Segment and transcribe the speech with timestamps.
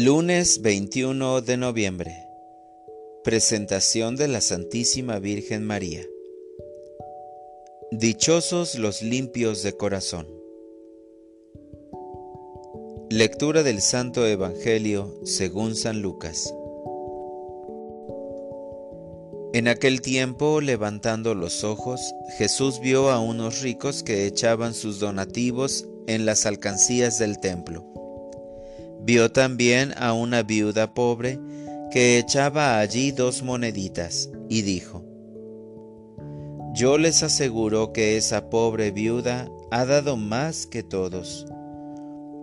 [0.00, 2.24] Lunes 21 de noviembre.
[3.24, 6.06] Presentación de la Santísima Virgen María.
[7.90, 10.28] Dichosos los limpios de corazón.
[13.10, 16.54] Lectura del Santo Evangelio según San Lucas.
[19.52, 22.00] En aquel tiempo, levantando los ojos,
[22.36, 27.84] Jesús vio a unos ricos que echaban sus donativos en las alcancías del templo.
[29.00, 31.38] Vio también a una viuda pobre
[31.90, 35.04] que echaba allí dos moneditas y dijo,
[36.74, 41.46] Yo les aseguro que esa pobre viuda ha dado más que todos,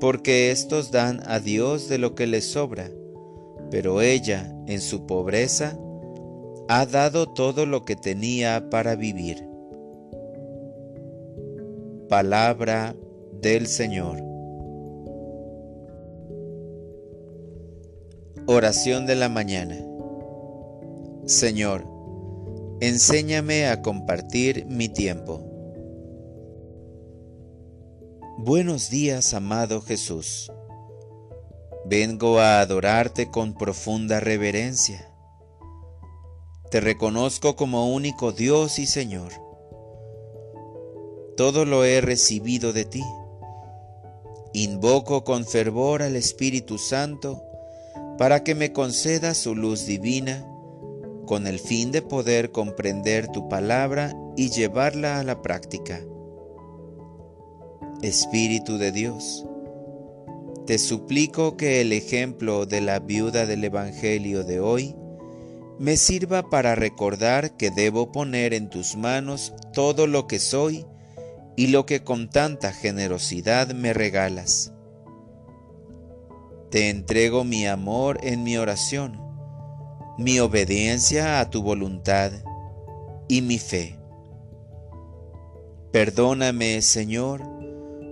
[0.00, 2.90] porque estos dan a Dios de lo que les sobra,
[3.70, 5.78] pero ella, en su pobreza,
[6.68, 9.44] ha dado todo lo que tenía para vivir.
[12.08, 12.94] Palabra
[13.40, 14.29] del Señor.
[18.46, 19.76] Oración de la mañana.
[21.26, 21.86] Señor,
[22.80, 25.44] enséñame a compartir mi tiempo.
[28.38, 30.50] Buenos días, amado Jesús.
[31.84, 35.12] Vengo a adorarte con profunda reverencia.
[36.70, 39.32] Te reconozco como único Dios y Señor.
[41.36, 43.04] Todo lo he recibido de ti.
[44.54, 47.44] Invoco con fervor al Espíritu Santo
[48.20, 50.46] para que me conceda su luz divina,
[51.24, 56.02] con el fin de poder comprender tu palabra y llevarla a la práctica.
[58.02, 59.46] Espíritu de Dios,
[60.66, 64.94] te suplico que el ejemplo de la viuda del Evangelio de hoy
[65.78, 70.84] me sirva para recordar que debo poner en tus manos todo lo que soy
[71.56, 74.74] y lo que con tanta generosidad me regalas.
[76.70, 79.20] Te entrego mi amor en mi oración,
[80.18, 82.30] mi obediencia a tu voluntad
[83.26, 83.98] y mi fe.
[85.90, 87.42] Perdóname, Señor,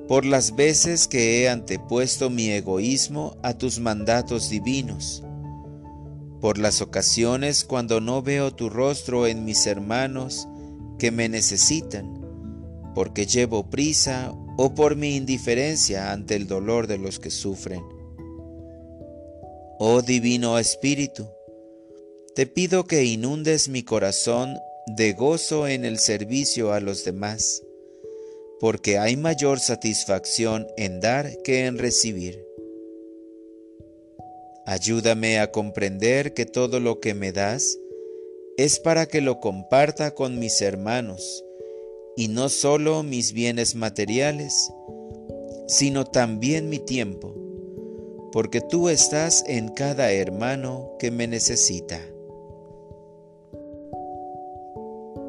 [0.09, 5.23] por las veces que he antepuesto mi egoísmo a tus mandatos divinos,
[6.41, 10.49] por las ocasiones cuando no veo tu rostro en mis hermanos
[10.99, 12.27] que me necesitan,
[12.93, 17.98] porque llevo prisa o por mi indiferencia ante el dolor de los que sufren.
[19.81, 21.29] Oh Divino Espíritu,
[22.35, 24.59] te pido que inundes mi corazón
[24.89, 27.63] de gozo en el servicio a los demás,
[28.59, 32.45] porque hay mayor satisfacción en dar que en recibir.
[34.67, 37.79] Ayúdame a comprender que todo lo que me das
[38.57, 41.45] es para que lo comparta con mis hermanos,
[42.17, 44.73] y no solo mis bienes materiales,
[45.69, 47.48] sino también mi tiempo
[48.33, 52.01] porque tú estás en cada hermano que me necesita.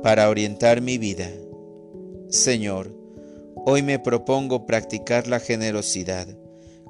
[0.03, 1.29] Para orientar mi vida,
[2.29, 2.95] Señor,
[3.65, 6.27] hoy me propongo practicar la generosidad,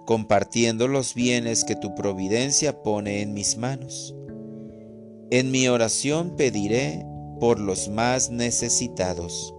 [0.06, 4.16] compartiendo los bienes que tu providencia pone en mis manos.
[5.32, 7.06] En mi oración pediré
[7.40, 9.54] por los más necesitados.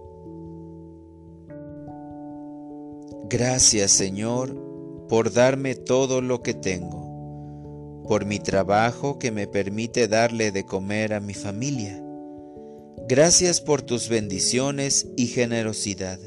[3.29, 4.70] Gracias, Señor,
[5.11, 11.13] por darme todo lo que tengo, por mi trabajo que me permite darle de comer
[11.13, 12.01] a mi familia.
[13.09, 16.17] Gracias por tus bendiciones y generosidad.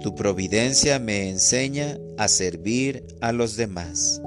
[0.00, 4.22] Tu providencia me enseña a servir a los demás.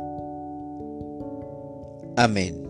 [2.18, 2.67] Amén.